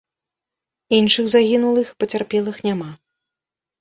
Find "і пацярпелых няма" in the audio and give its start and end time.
1.93-2.91